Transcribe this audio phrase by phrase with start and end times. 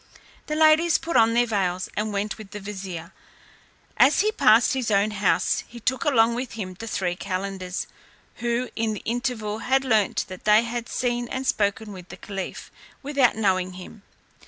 [0.47, 3.13] The ladies put on their veils, and went with the vizier
[3.97, 7.85] As he passed his own house, he took along with him the three calenders,
[8.37, 12.71] who in the interval had learnt that they had seen and spoken with the caliph,
[13.03, 14.01] without knowing him.